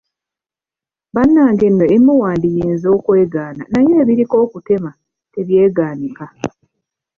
Bannange 1.15 1.65
nno 1.69 1.83
ebimu 1.85 2.13
wandiyinza 2.21 2.87
okwegaana 2.97 3.63
naye 3.71 3.91
ebiriko 4.01 4.35
akutema 4.45 4.91
tebyegaanika 5.33 6.25